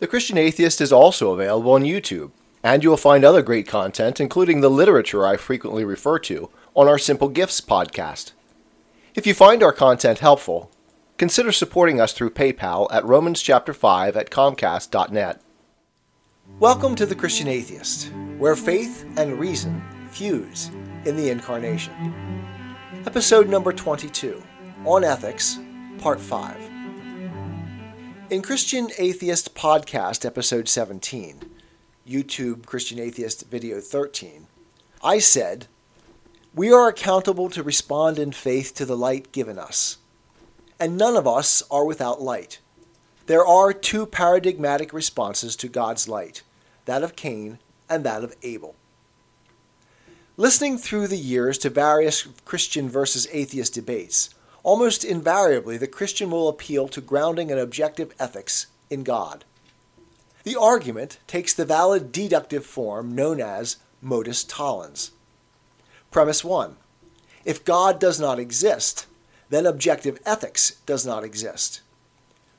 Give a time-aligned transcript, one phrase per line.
[0.00, 2.30] The Christian Atheist is also available on YouTube,
[2.62, 6.88] and you will find other great content, including the literature I frequently refer to, on
[6.88, 8.32] our Simple Gifts podcast.
[9.14, 10.70] If you find our content helpful,
[11.18, 15.42] consider supporting us through PayPal at Romans chapter 5 at comcast.net.
[16.58, 20.70] Welcome to The Christian Atheist, where faith and reason fuse
[21.04, 22.14] in the Incarnation.
[23.04, 24.42] Episode number 22
[24.86, 25.58] On Ethics,
[25.98, 26.69] Part 5.
[28.30, 31.40] In Christian Atheist Podcast, Episode 17,
[32.08, 34.46] YouTube Christian Atheist Video 13,
[35.02, 35.66] I said,
[36.54, 39.98] We are accountable to respond in faith to the light given us,
[40.78, 42.60] and none of us are without light.
[43.26, 46.44] There are two paradigmatic responses to God's light
[46.84, 47.58] that of Cain
[47.88, 48.76] and that of Abel.
[50.36, 56.48] Listening through the years to various Christian versus atheist debates, almost invariably the Christian will
[56.48, 59.44] appeal to grounding an objective ethics in God.
[60.44, 65.12] The argument takes the valid deductive form known as modus tollens.
[66.10, 66.76] Premise 1.
[67.44, 69.06] If God does not exist,
[69.48, 71.80] then objective ethics does not exist.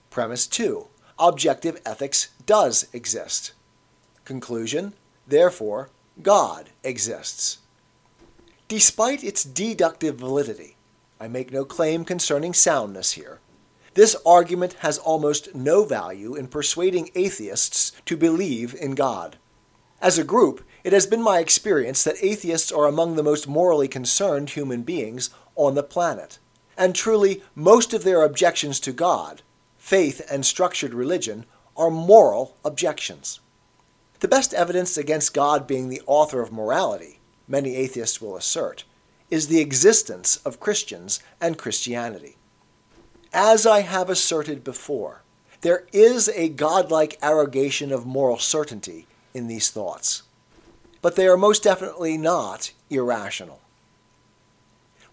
[0.09, 0.88] Premise 2.
[1.19, 3.53] Objective ethics does exist.
[4.25, 4.94] Conclusion.
[5.27, 5.89] Therefore,
[6.22, 7.59] God exists.
[8.67, 10.75] Despite its deductive validity,
[11.22, 13.41] I make no claim concerning soundness here.
[13.94, 19.38] This argument has almost no value in persuading atheists to believe in God.
[20.02, 23.88] As a group, it has been my experience that atheists are among the most morally
[23.88, 26.39] concerned human beings on the planet.
[26.75, 29.44] And truly, most of their objections to God,
[29.78, 31.45] faith, and structured religion
[31.78, 33.41] are moral objections.
[34.22, 38.85] The best evidence against God being the author of morality, many atheists will assert,
[39.31, 42.35] is the existence of Christians and Christianity.
[43.33, 45.23] As I have asserted before,
[45.61, 50.23] there is a godlike arrogation of moral certainty in these thoughts,
[51.01, 53.61] but they are most definitely not irrational.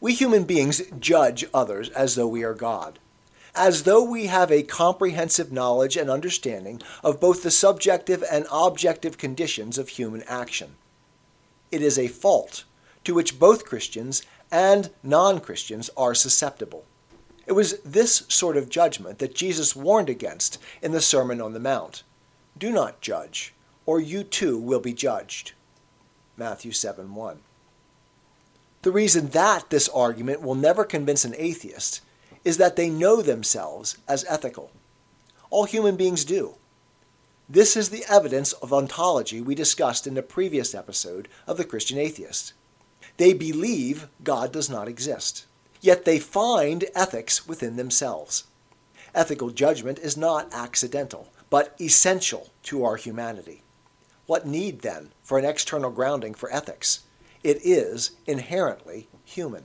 [0.00, 2.98] We human beings judge others as though we are God,
[3.54, 9.16] as though we have a comprehensive knowledge and understanding of both the subjective and objective
[9.16, 10.74] conditions of human action.
[11.70, 12.64] It is a fault
[13.08, 16.84] to which both Christians and non Christians are susceptible.
[17.46, 21.58] It was this sort of judgment that Jesus warned against in the Sermon on the
[21.58, 22.02] Mount.
[22.58, 23.54] Do not judge,
[23.86, 25.52] or you too will be judged.
[26.36, 27.38] Matthew 7 1.
[28.82, 32.02] The reason that this argument will never convince an atheist
[32.44, 34.70] is that they know themselves as ethical.
[35.48, 36.56] All human beings do.
[37.48, 41.96] This is the evidence of ontology we discussed in the previous episode of The Christian
[41.96, 42.52] Atheist.
[43.18, 45.46] They believe God does not exist,
[45.80, 48.44] yet they find ethics within themselves.
[49.14, 53.62] Ethical judgment is not accidental, but essential to our humanity.
[54.26, 57.00] What need, then, for an external grounding for ethics?
[57.42, 59.64] It is inherently human.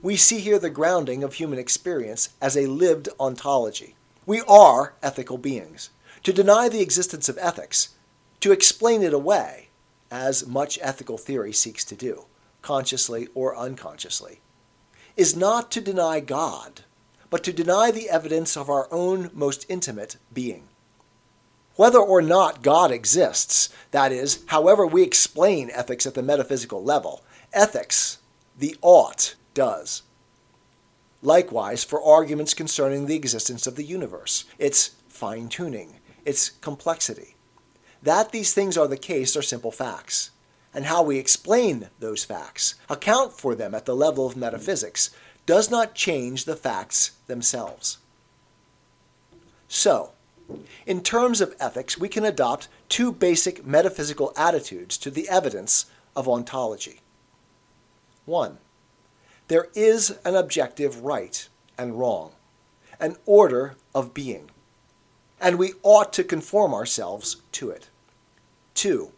[0.00, 3.96] We see here the grounding of human experience as a lived ontology.
[4.24, 5.90] We are ethical beings.
[6.22, 7.90] To deny the existence of ethics,
[8.40, 9.68] to explain it away,
[10.14, 12.26] as much ethical theory seeks to do,
[12.62, 14.40] consciously or unconsciously,
[15.16, 16.82] is not to deny God,
[17.30, 20.68] but to deny the evidence of our own most intimate being.
[21.74, 27.24] Whether or not God exists, that is, however we explain ethics at the metaphysical level,
[27.52, 28.18] ethics,
[28.56, 30.02] the ought, does.
[31.22, 37.33] Likewise, for arguments concerning the existence of the universe, its fine tuning, its complexity,
[38.04, 40.30] that these things are the case are simple facts,
[40.74, 45.10] and how we explain those facts, account for them at the level of metaphysics,
[45.46, 47.98] does not change the facts themselves.
[49.68, 50.12] So,
[50.86, 56.28] in terms of ethics, we can adopt two basic metaphysical attitudes to the evidence of
[56.28, 57.00] ontology.
[58.26, 58.58] 1.
[59.48, 61.48] There is an objective right
[61.78, 62.32] and wrong,
[63.00, 64.50] an order of being,
[65.40, 67.88] and we ought to conform ourselves to it.
[68.74, 69.10] 2.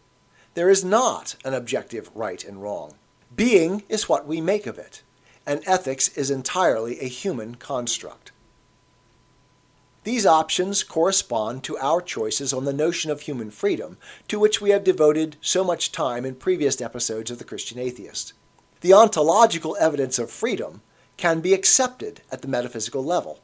[0.53, 2.95] There is not an objective right and wrong.
[3.35, 5.03] Being is what we make of it,
[5.45, 8.31] and ethics is entirely a human construct.
[10.03, 13.97] These options correspond to our choices on the notion of human freedom,
[14.29, 18.31] to which we have devoted so much time in previous episodes of The Christian Atheist.
[18.79, 20.81] The ontological evidence of freedom
[21.17, 23.41] can be accepted at the metaphysical level,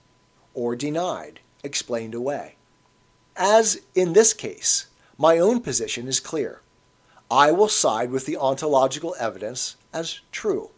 [0.54, 2.56] or denied, explained away.
[3.36, 4.88] As in this case,
[5.18, 6.62] my own position is clear.
[7.30, 10.72] I will side with the ontological evidence as true,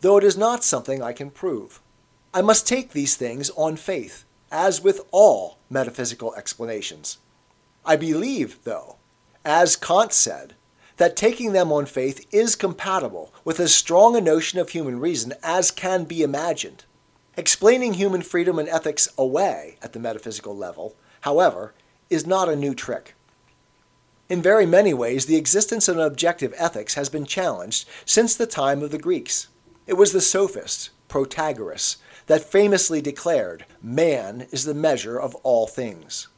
[0.00, 1.80] though it is not something I can prove.
[2.34, 7.18] I must take these things on faith as with all metaphysical explanations.
[7.84, 8.96] I believe, though,
[9.44, 10.54] as Kant said,
[10.98, 15.32] that taking them on faith is compatible with as strong a notion of human reason
[15.42, 16.84] as can be imagined.
[17.36, 21.74] Explaining human freedom and ethics away at the metaphysical level, however,
[22.10, 23.14] is not a new trick.
[24.32, 28.46] In very many ways, the existence of an objective ethics has been challenged since the
[28.46, 29.48] time of the Greeks.
[29.86, 31.98] It was the sophist, Protagoras,
[32.28, 36.28] that famously declared, Man is the measure of all things.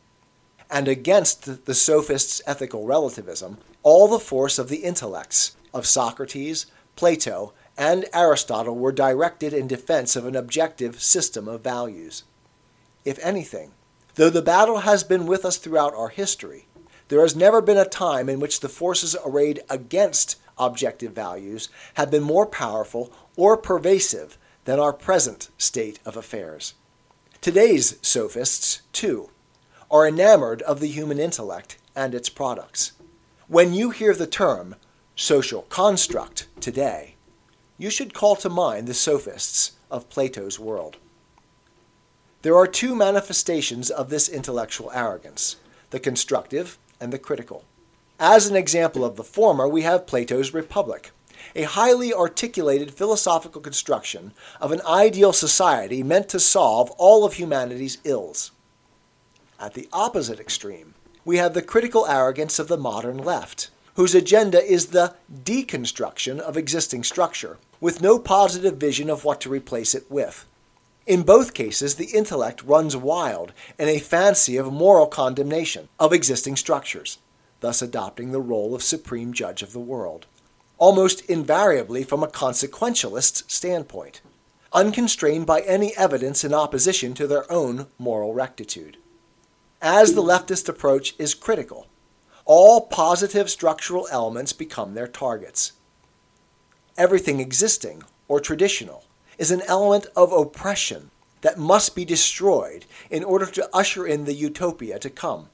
[0.68, 7.52] And against the sophist's ethical relativism, all the force of the intellects of Socrates, Plato,
[7.78, 12.24] and Aristotle were directed in defense of an objective system of values.
[13.04, 13.70] If anything,
[14.16, 16.66] though the battle has been with us throughout our history,
[17.08, 22.10] there has never been a time in which the forces arrayed against objective values have
[22.10, 26.74] been more powerful or pervasive than our present state of affairs.
[27.40, 29.30] Today's sophists, too,
[29.90, 32.92] are enamored of the human intellect and its products.
[33.48, 34.76] When you hear the term
[35.14, 37.16] social construct today,
[37.76, 40.96] you should call to mind the sophists of Plato's world.
[42.42, 45.56] There are two manifestations of this intellectual arrogance
[45.90, 47.64] the constructive and the critical.
[48.18, 51.10] As an example of the former, we have Plato's Republic,
[51.54, 57.98] a highly articulated philosophical construction of an ideal society meant to solve all of humanity's
[58.04, 58.52] ills.
[59.60, 60.94] At the opposite extreme,
[61.26, 65.14] we have the critical arrogance of the modern left, whose agenda is the
[65.44, 70.46] deconstruction of existing structure, with no positive vision of what to replace it with.
[71.06, 76.56] In both cases, the intellect runs wild in a fancy of moral condemnation of existing
[76.56, 77.18] structures,
[77.60, 80.26] thus adopting the role of supreme judge of the world,
[80.78, 84.22] almost invariably from a consequentialist standpoint,
[84.72, 88.96] unconstrained by any evidence in opposition to their own moral rectitude
[89.84, 91.86] as the leftist approach is critical.
[92.46, 95.72] All positive structural elements become their targets.
[96.96, 99.04] Everything existing or traditional
[99.38, 101.10] is an element of oppression
[101.40, 105.48] that must be destroyed in order to usher in the utopia to come.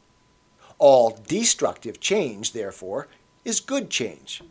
[0.79, 3.09] All destructive change, therefore,
[3.45, 4.43] is good change.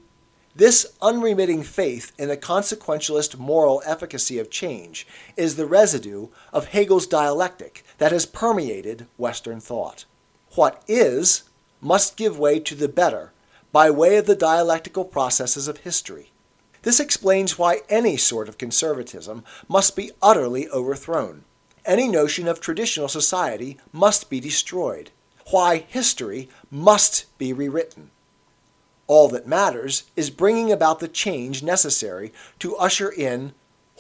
[0.56, 7.08] This unremitting faith in the consequentialist moral efficacy of change is the residue of Hegel's
[7.08, 10.06] dialectic that has permeated Western thought.
[10.56, 11.44] What is
[11.80, 13.32] must give way to the better
[13.72, 16.32] by way of the dialectical processes of history.
[16.84, 21.44] This explains why any sort of conservatism must be utterly overthrown.
[21.86, 25.12] Any notion of traditional society must be destroyed.
[25.52, 28.12] Why history must be rewritten.
[29.08, 33.54] All that matters is bringing about the change necessary to usher in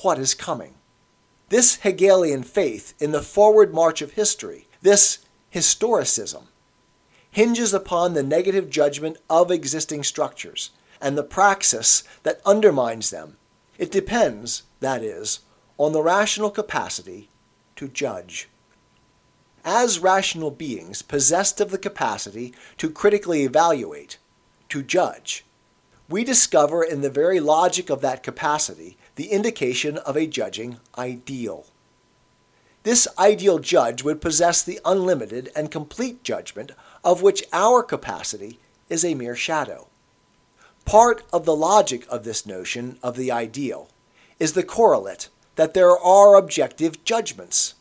[0.03, 0.75] what is coming.
[1.49, 5.19] This Hegelian faith in the forward march of history, this
[5.53, 6.43] historicism,
[7.31, 10.69] hinges upon the negative judgment of existing structures
[11.01, 13.37] and the praxis that undermines them.
[13.77, 15.39] It depends, that is,
[15.77, 17.29] on the rational capacity
[17.75, 18.49] to judge.
[19.63, 24.17] As rational beings possessed of the capacity to critically evaluate,
[24.69, 25.45] to judge.
[26.09, 31.67] We discover in the very logic of that capacity the indication of a judging ideal.
[32.83, 36.71] This ideal judge would possess the unlimited and complete judgment
[37.03, 39.87] of which our capacity is a mere shadow.
[40.89, 43.89] Part of the logic of this notion of the ideal
[44.39, 47.75] is the correlate that there are objective judgments,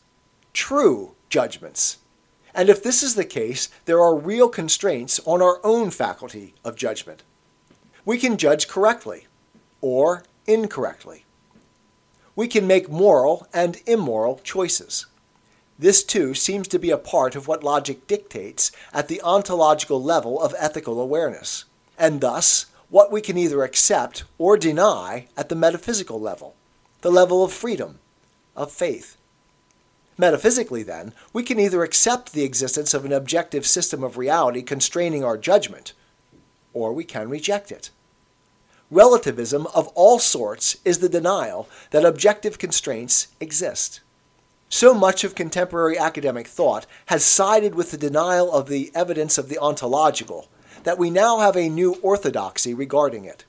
[0.53, 1.97] true judgments,
[2.53, 6.75] and if this is the case, there are real constraints on our own faculty of
[6.75, 7.23] judgment.
[8.05, 9.25] We can judge correctly
[9.81, 11.25] or incorrectly.
[12.35, 15.07] We can make moral and immoral choices.
[15.79, 20.39] This too seems to be a part of what logic dictates at the ontological level
[20.39, 21.65] of ethical awareness,
[21.97, 26.55] and thus what we can either accept or deny at the metaphysical level,
[27.01, 27.99] the level of freedom,
[28.55, 29.15] of faith.
[30.17, 35.23] Metaphysically, then, we can either accept the existence of an objective system of reality constraining
[35.23, 35.93] our judgment,
[36.73, 37.89] or we can reject it.
[38.91, 44.01] Relativism of all sorts is the denial that objective constraints exist.
[44.67, 49.47] So much of contemporary academic thought has sided with the denial of the evidence of
[49.47, 50.47] the ontological
[50.83, 53.45] that we now have a new orthodoxy regarding it.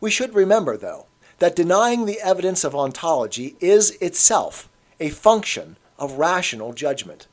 [0.00, 1.06] We should remember, though,
[1.38, 7.26] that denying the evidence of ontology is itself a function of rational judgment,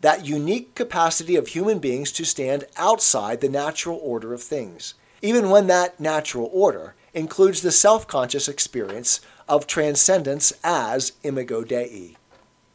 [0.00, 5.50] that unique capacity of human beings to stand outside the natural order of things, even
[5.50, 12.16] when that natural order includes the self conscious experience of transcendence as imago Dei.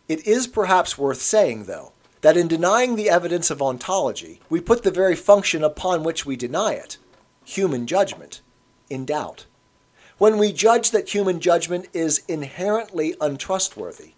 [0.09, 4.83] It is perhaps worth saying, though, that in denying the evidence of ontology, we put
[4.83, 6.97] the very function upon which we deny it,
[7.43, 8.39] human judgment,
[8.89, 9.45] in doubt.
[10.17, 14.13] When we judge that human judgment is inherently untrustworthy,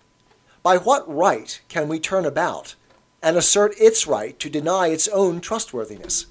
[0.62, 2.76] by what right can we turn about
[3.24, 6.28] and assert its right to deny its own trustworthiness?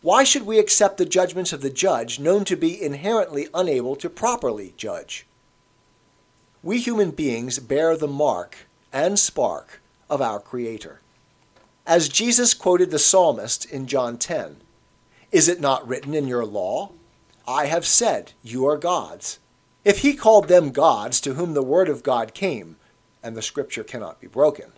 [0.00, 4.08] Why should we accept the judgments of the judge known to be inherently unable to
[4.08, 5.26] properly judge?
[6.62, 8.56] We human beings bear the mark
[8.90, 11.02] and spark of our Creator.
[11.86, 14.58] As Jesus quoted the psalmist in John 10,
[15.32, 16.92] Is it not written in your law?
[17.48, 19.38] I have said, You are gods.
[19.84, 22.76] If he called them gods to whom the word of God came,
[23.22, 24.72] and the scripture cannot be broken,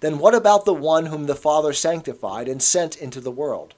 [0.00, 3.74] then what about the one whom the Father sanctified and sent into the world?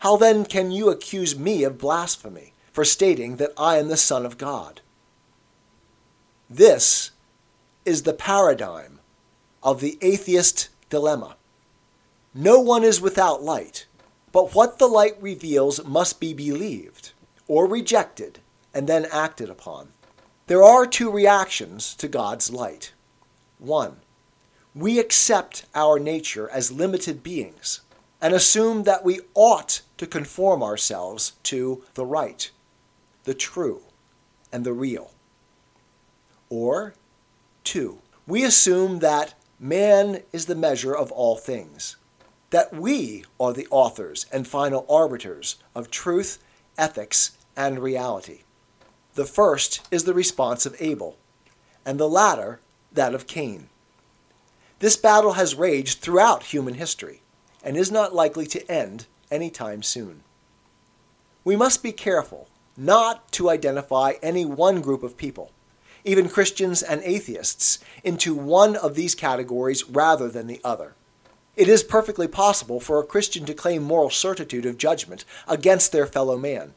[0.00, 4.24] How then can you accuse me of blasphemy for stating that I am the Son
[4.26, 4.82] of God?
[6.48, 7.10] This
[7.84, 9.00] is the paradigm
[9.62, 11.36] of the atheist dilemma.
[12.38, 13.86] No one is without light,
[14.30, 17.12] but what the light reveals must be believed
[17.48, 18.40] or rejected
[18.74, 19.94] and then acted upon.
[20.46, 22.92] There are two reactions to God's light.
[23.58, 23.96] One,
[24.74, 27.80] we accept our nature as limited beings
[28.20, 32.50] and assume that we ought to conform ourselves to the right,
[33.24, 33.80] the true,
[34.52, 35.12] and the real.
[36.50, 36.92] Or,
[37.64, 41.96] two, we assume that man is the measure of all things,
[42.50, 46.38] that we are the authors and final arbiters of truth,
[46.78, 48.40] ethics, and reality.
[49.14, 51.16] The first is the response of Abel,
[51.84, 52.60] and the latter
[52.92, 53.68] that of Cain.
[54.78, 57.22] This battle has raged throughout human history
[57.64, 60.22] and is not likely to end any time soon.
[61.44, 65.50] We must be careful not to identify any one group of people,
[66.04, 70.94] even Christians and atheists, into one of these categories rather than the other.
[71.56, 76.06] It is perfectly possible for a Christian to claim moral certitude of judgment against their
[76.06, 76.74] fellow man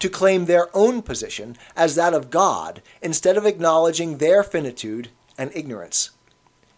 [0.00, 5.52] to claim their own position as that of God instead of acknowledging their finitude and
[5.54, 6.10] ignorance.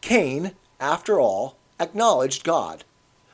[0.01, 2.85] Cain, after all, acknowledged God,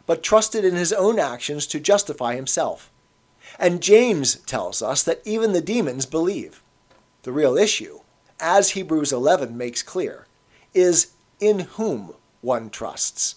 [0.06, 2.90] but trusted in his own actions to justify himself.
[3.58, 6.62] And James tells us that even the demons believe.
[7.22, 8.00] The real issue,
[8.38, 10.26] as Hebrews 11 makes clear,
[10.74, 13.36] is in whom one trusts.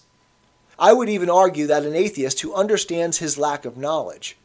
[0.78, 4.36] I would even argue that an atheist who understands his lack of knowledge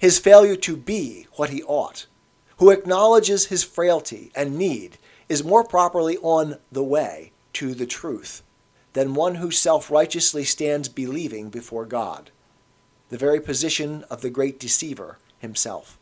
[0.00, 2.06] his failure to be what he ought,
[2.56, 4.96] who acknowledges his frailty and need,
[5.28, 8.42] is more properly on the way to the truth
[8.94, 12.30] than one who self righteously stands believing before God,
[13.10, 15.98] the very position of the great deceiver himself.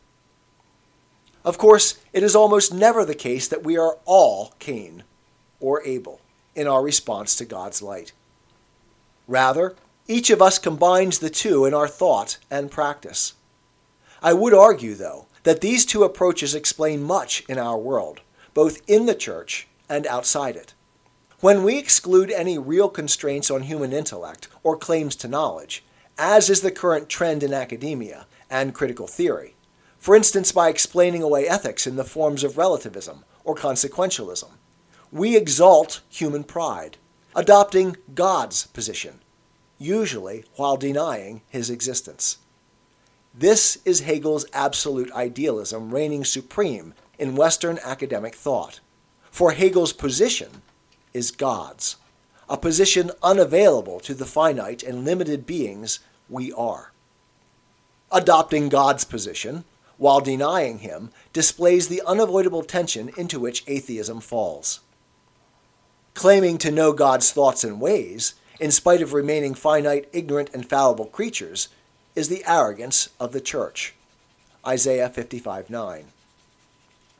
[1.44, 5.02] Of course, it is almost never the case that we are all Cain
[5.58, 6.20] or Abel
[6.54, 8.12] in our response to God's light.
[9.28, 9.76] Rather,
[10.08, 13.35] each of us combines the two in our thought and practice.
[14.23, 18.23] I would argue, though, that these two approaches explain much in our world,
[18.54, 20.75] both in the church and outside it.
[21.40, 25.85] When we exclude any real constraints on human intellect or claims to knowledge,
[26.18, 29.54] as is the current trend in academia and critical theory,
[29.99, 34.50] for instance by explaining away ethics in the forms of relativism or consequentialism,
[35.12, 36.97] we exalt human pride,
[37.38, 39.21] adopting God's position,
[39.78, 42.38] usually while denying his existence.
[43.33, 48.80] This is Hegel's absolute idealism reigning supreme in Western academic thought.
[49.30, 50.62] For Hegel's position
[51.14, 51.95] is God's,
[52.49, 56.90] a position unavailable to the finite and limited beings we are.
[58.11, 59.62] Adopting God's position,
[59.97, 64.80] while denying him, displays the unavoidable tension into which atheism falls.
[66.15, 71.07] Claiming to know God's thoughts and ways, in spite of remaining finite, ignorant, and fallible
[71.07, 71.69] creatures,
[72.15, 73.95] is the arrogance of the church.
[74.67, 76.07] Isaiah 55 9.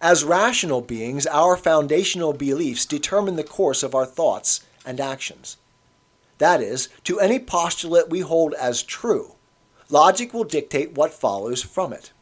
[0.01, 5.57] As rational beings, our foundational beliefs determine the course of our thoughts and actions.
[6.39, 9.33] That is, to any postulate we hold as true,
[9.89, 12.13] logic will dictate what follows from it.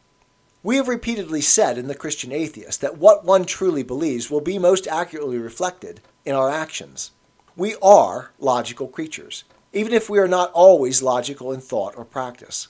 [0.67, 4.59] We have repeatedly said in The Christian Atheist that what one truly believes will be
[4.59, 7.11] most accurately reflected in our actions.
[7.55, 12.67] We are logical creatures, even if we are not always logical in thought or practice.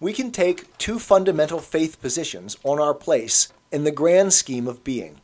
[0.00, 4.82] We can take two fundamental faith positions on our place in the grand scheme of
[4.82, 5.20] being.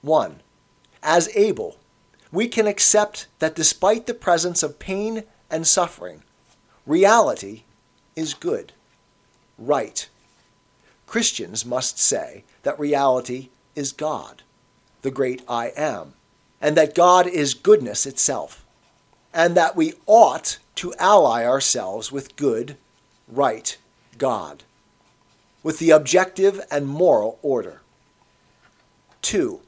[0.00, 0.40] 1.
[1.02, 1.76] As Abel,
[2.30, 6.22] we can accept that despite the presence of pain and suffering,
[6.86, 7.64] reality
[8.16, 8.72] is good,
[9.58, 10.08] right.
[11.12, 14.40] Christians must say that reality is God,
[15.02, 16.14] the great I am,
[16.58, 18.64] and that God is goodness itself,
[19.34, 22.78] and that we ought to ally ourselves with good,
[23.28, 23.76] right
[24.16, 24.62] God,
[25.62, 27.82] with the objective and moral order.
[29.20, 29.60] 2.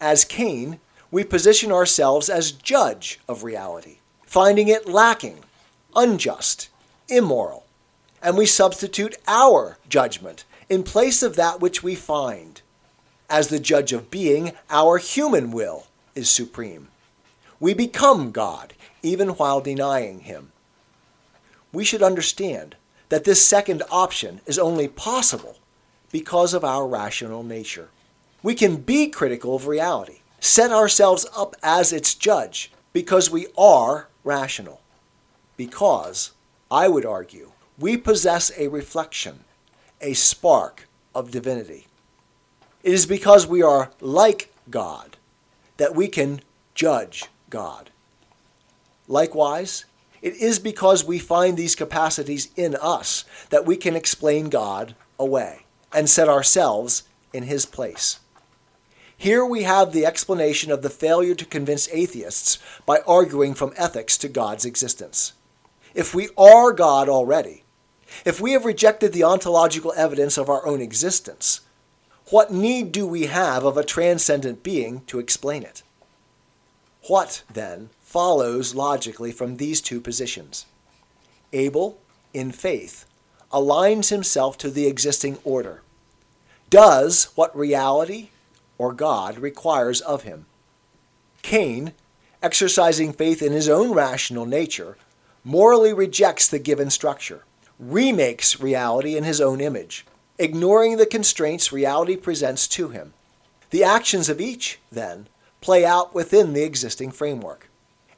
[0.00, 0.80] As Cain,
[1.12, 5.44] we position ourselves as judge of reality, finding it lacking,
[5.94, 6.68] unjust,
[7.08, 7.64] immoral,
[8.22, 12.62] and we substitute our judgment in place of that which we find.
[13.28, 16.88] As the judge of being, our human will is supreme.
[17.58, 20.52] We become God, even while denying Him.
[21.72, 22.76] We should understand
[23.08, 25.58] that this second option is only possible
[26.10, 27.88] because of our rational nature.
[28.42, 34.08] We can be critical of reality, set ourselves up as its judge, because we are
[34.24, 34.80] rational.
[35.56, 36.32] Because,
[36.70, 39.44] I would argue, we possess a reflection,
[40.00, 41.86] a spark of divinity.
[42.82, 45.16] It is because we are like God
[45.78, 46.40] that we can
[46.74, 47.90] judge God.
[49.08, 49.86] Likewise,
[50.22, 55.64] it is because we find these capacities in us that we can explain God away
[55.92, 58.20] and set ourselves in His place.
[59.16, 64.16] Here we have the explanation of the failure to convince atheists by arguing from ethics
[64.18, 65.32] to God's existence.
[65.94, 67.64] If we are God already,
[68.24, 71.60] if we have rejected the ontological evidence of our own existence,
[72.30, 75.82] what need do we have of a transcendent being to explain it?
[77.08, 80.66] What, then, follows logically from these two positions?
[81.52, 81.98] Abel,
[82.32, 83.04] in faith,
[83.52, 85.82] aligns himself to the existing order,
[86.68, 88.28] does what reality
[88.78, 90.46] or God requires of him.
[91.42, 91.92] Cain,
[92.42, 94.96] exercising faith in his own rational nature,
[95.42, 97.44] morally rejects the given structure,
[97.80, 100.04] remakes reality in his own image,
[100.38, 103.14] ignoring the constraints reality presents to him.
[103.70, 105.28] The actions of each, then,
[105.62, 107.70] play out within the existing framework.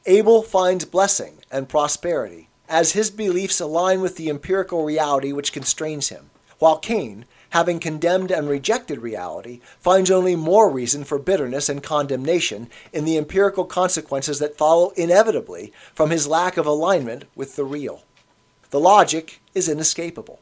[0.05, 6.09] Abel finds blessing and prosperity as his beliefs align with the empirical reality which constrains
[6.09, 11.83] him, while Cain, having condemned and rejected reality, finds only more reason for bitterness and
[11.83, 17.65] condemnation in the empirical consequences that follow inevitably from his lack of alignment with the
[17.65, 18.03] real.
[18.73, 20.41] The logic is inescapable.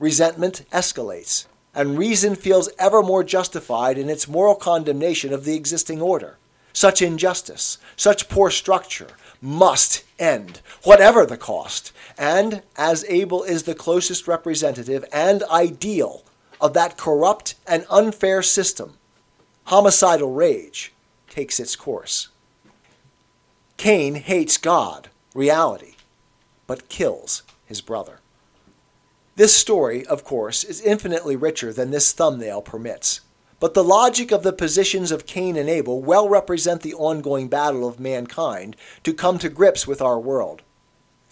[0.00, 6.02] Resentment escalates, and reason feels ever more justified in its moral condemnation of the existing
[6.02, 6.36] order.
[6.72, 11.92] Such injustice, such poor structure, must end, whatever the cost.
[12.18, 16.24] And as Abel is the closest representative and ideal
[16.60, 18.94] of that corrupt and unfair system,
[19.66, 20.92] homicidal rage
[21.28, 22.30] takes its course.
[23.76, 25.94] Cain hates God, reality,
[26.66, 28.18] but kills his brother.
[29.36, 33.20] This story, of course, is infinitely richer than this thumbnail permits.
[33.60, 37.86] But the logic of the positions of Cain and Abel well represent the ongoing battle
[37.86, 40.62] of mankind to come to grips with our world.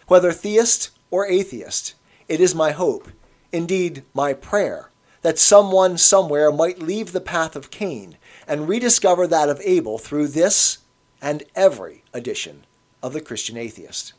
[0.06, 1.94] Whether theist or atheist,
[2.28, 3.08] it is my hope,
[3.50, 4.90] indeed my prayer,
[5.22, 10.28] that someone somewhere might leave the path of Cain and rediscover that of Abel through
[10.28, 10.78] this
[11.20, 12.64] and every edition
[13.02, 14.12] of the Christian Atheist.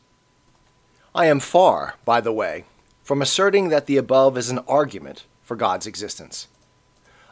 [1.14, 2.64] I am far, by the way,
[3.02, 6.46] from asserting that the above is an argument for God's existence.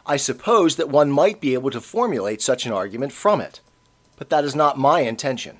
[0.05, 3.61] I suppose that one might be able to formulate such an argument from it,
[4.17, 5.59] but that is not my intention.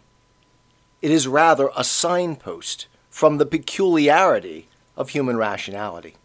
[1.01, 6.15] It is rather a signpost from the peculiarity of human rationality.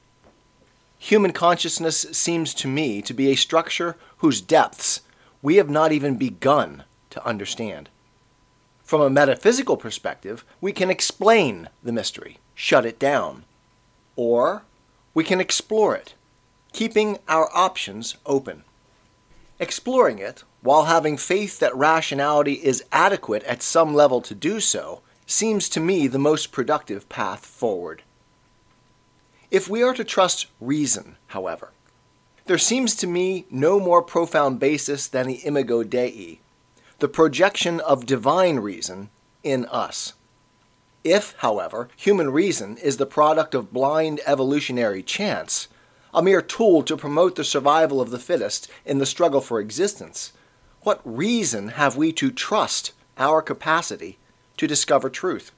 [0.99, 5.03] Human consciousness seems to me to be a structure whose depths
[5.43, 7.89] we have not even begun to understand.
[8.85, 13.45] From a metaphysical perspective, we can explain the mystery, shut it down,
[14.15, 14.63] or
[15.15, 16.15] we can explore it
[16.75, 18.65] keeping our options open.
[19.61, 25.01] Exploring it, while having faith that rationality is adequate at some level to do so,
[25.25, 28.03] seems to me the most productive path forward.
[29.51, 31.71] If we are to trust reason, however,
[32.47, 36.41] there seems to me no more profound basis than the imago Dei,
[37.05, 39.11] the projection of divine reason
[39.43, 40.15] in us.
[41.05, 45.69] If, however, human reason is the product of blind evolutionary chance,
[46.15, 50.33] a mere tool to promote the survival of the fittest in the struggle for existence,
[50.81, 54.17] what reason have we to trust our capacity
[54.57, 55.53] to discover truth?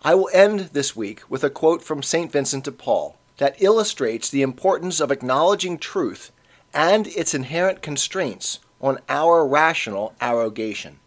[0.00, 2.32] I will end this week with a quote from St.
[2.32, 6.32] Vincent de Paul that illustrates the importance of acknowledging truth
[6.72, 10.98] and its inherent constraints on our rational arrogation.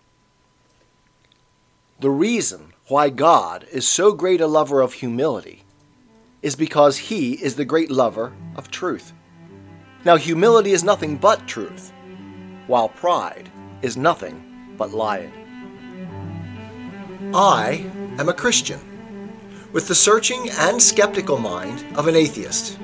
[1.99, 5.63] The reason why God is so great a lover of humility
[6.41, 9.13] is because he is the great lover of truth.
[10.03, 11.91] Now, humility is nothing but truth,
[12.67, 13.49] while pride
[13.81, 15.31] is nothing but lying.
[17.33, 18.79] I am a Christian,
[19.73, 22.77] with the searching and skeptical mind of an atheist.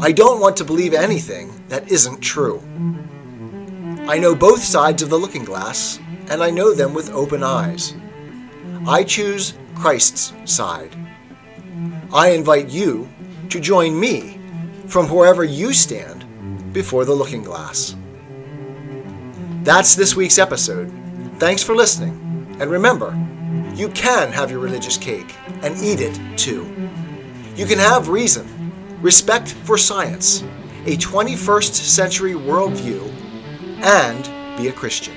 [0.00, 2.62] I don't want to believe anything that isn't true.
[4.06, 7.94] I know both sides of the looking glass, and I know them with open eyes.
[8.86, 10.94] I choose Christ's side.
[12.12, 13.08] I invite you
[13.48, 14.38] to join me
[14.88, 17.96] from wherever you stand before the looking glass.
[19.62, 20.92] That's this week's episode.
[21.38, 22.56] Thanks for listening.
[22.60, 23.18] And remember,
[23.74, 26.70] you can have your religious cake and eat it too.
[27.56, 30.42] You can have reason, respect for science,
[30.84, 33.23] a 21st century worldview,
[33.84, 34.24] and
[34.56, 35.14] be a Christian.